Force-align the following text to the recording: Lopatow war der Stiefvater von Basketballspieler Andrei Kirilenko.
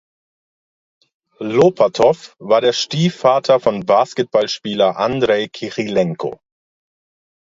Lopatow 1.41 2.33
war 2.39 2.59
der 2.59 2.73
Stiefvater 2.73 3.59
von 3.59 3.85
Basketballspieler 3.85 4.97
Andrei 4.97 5.47
Kirilenko. 5.47 6.39